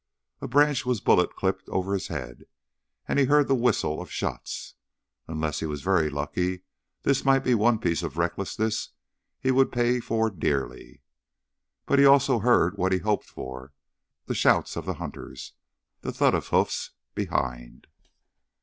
A 0.41 0.47
branch 0.47 0.83
was 0.83 0.99
bullet 0.99 1.35
clipped 1.35 1.69
over 1.69 1.93
his 1.93 2.07
head, 2.07 2.45
and 3.07 3.19
he 3.19 3.25
heard 3.25 3.47
the 3.47 3.53
whistle 3.53 4.01
of 4.01 4.09
shots. 4.11 4.73
Unless 5.27 5.59
he 5.59 5.67
was 5.67 5.83
very 5.83 6.09
lucky, 6.09 6.61
this 7.03 7.23
might 7.23 7.43
be 7.43 7.53
one 7.53 7.77
piece 7.77 8.01
of 8.01 8.17
recklessness 8.17 8.89
he 9.39 9.51
would 9.51 9.71
pay 9.71 9.99
for 9.99 10.31
dearly. 10.31 11.03
But 11.85 11.99
he 11.99 12.05
also 12.07 12.39
heard 12.39 12.79
what 12.79 12.93
he 12.93 12.97
had 12.97 13.03
hoped 13.05 13.29
for 13.29 13.73
the 14.25 14.33
shouts 14.33 14.75
of 14.75 14.87
the 14.87 14.95
hunters, 14.95 15.53
the 15.99 16.11
thud 16.11 16.33
of 16.33 16.47
hoofs 16.47 16.93
behind. 17.13 17.85